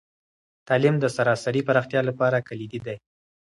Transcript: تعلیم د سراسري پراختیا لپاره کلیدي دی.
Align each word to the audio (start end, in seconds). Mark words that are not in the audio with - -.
تعلیم 0.67 0.95
د 0.99 1.05
سراسري 1.15 1.61
پراختیا 1.67 2.01
لپاره 2.09 2.45
کلیدي 2.49 2.79
دی. 2.85 2.95